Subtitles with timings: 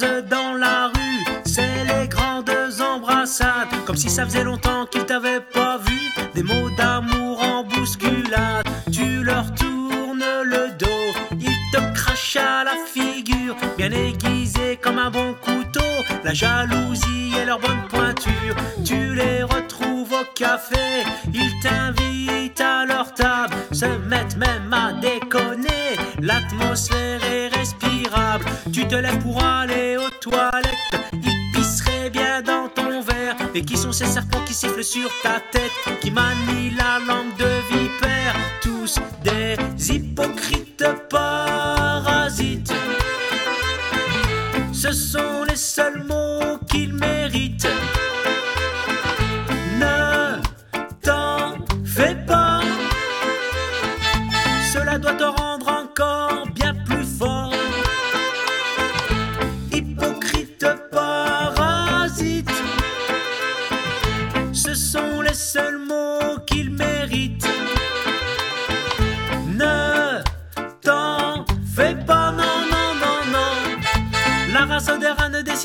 [0.00, 2.50] dans la rue, c'est les grandes
[2.80, 3.68] embrassades.
[3.84, 5.98] Comme si ça faisait longtemps qu'ils t'avaient pas vu.
[6.34, 11.36] Des mots d'amour en bousculade, tu leur tournes le dos.
[11.40, 15.80] Ils te crachent à la figure, bien aiguisés comme un bon couteau.
[16.24, 18.54] La jalousie et leur bonne pointure,
[18.84, 21.04] tu les retrouves au café.
[21.34, 25.96] Ils t'invitent à leur table, se mettent même à déconner.
[26.20, 27.87] L'atmosphère est respirée
[28.72, 33.36] tu te lèves pour aller aux toilettes, ils pisseraient bien dans ton verre.
[33.54, 37.50] Et qui sont ces serpents qui sifflent sur ta tête, qui manient la langue de
[37.70, 39.56] vipère, tous des
[39.92, 42.72] hypocrites parasites.
[44.72, 47.68] Ce sont les seuls mots qu'ils méritent.
[49.80, 50.40] Ne
[51.02, 52.60] t'en fais pas.
[54.72, 55.47] Cela doit te rendre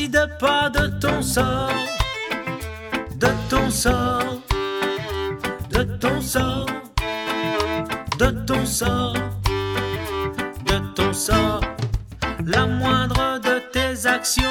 [0.08, 1.72] décide pas de ton sort.
[3.16, 4.42] De ton sort.
[5.70, 6.66] De ton sort.
[8.20, 9.14] De ton sort.
[10.66, 11.62] De ton sort.
[12.46, 14.44] La moindre de tes actions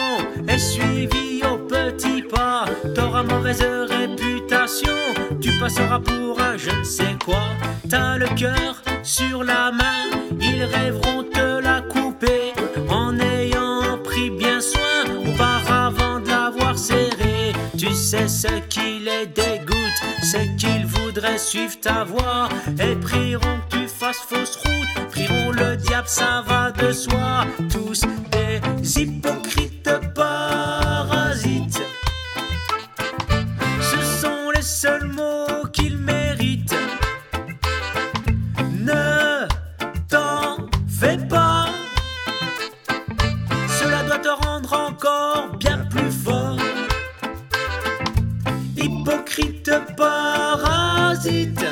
[0.48, 2.64] est suivie au petit pas.
[2.94, 4.96] T'auras mauvaise réputation,
[5.40, 7.44] tu passeras pour un je ne sais quoi.
[7.90, 10.08] T'as le cœur sur la main,
[10.40, 11.24] ils rêveront
[18.12, 23.88] Sais ce qui les dégoûte, c'est qu'ils voudraient suivre ta voie et prieront que tu
[23.88, 27.46] fasses fausse route, prieront le diable, ça va de soi.
[27.70, 31.80] Tous des hypocrites parasites.
[33.80, 36.76] Ce sont les seuls mots qu'ils méritent.
[38.78, 39.48] Ne
[40.10, 41.51] t'en fais pas.
[48.82, 51.64] Hypocrite parasite.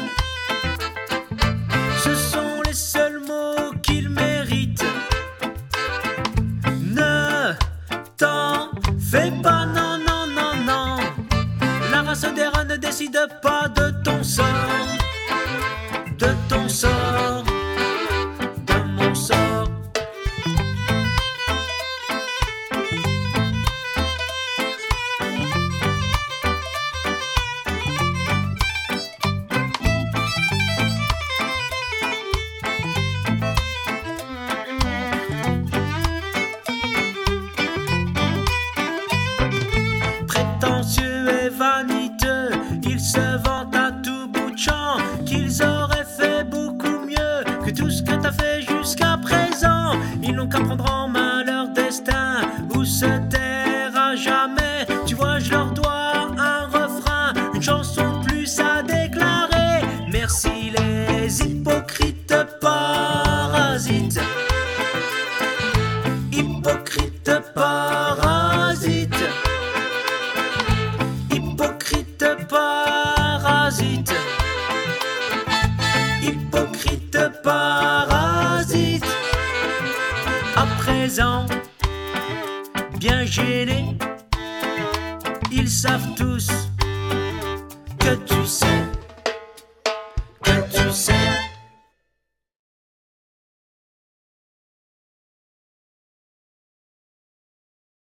[2.04, 4.84] Ce sont les seuls mots qu'ils méritent.
[6.80, 7.52] Ne
[8.16, 8.70] t'en
[9.10, 10.96] fais pas, non, non, non, non.
[11.90, 14.46] La race des rats ne décide pas de ton sort.
[16.16, 17.39] De ton sort.
[50.64, 52.42] Prendre en main leur destin
[52.74, 53.60] ou se taire.
[82.98, 83.96] bien gênés,
[85.50, 86.48] ils savent tous
[87.98, 88.84] que tu sais,
[90.42, 91.49] que tu sais.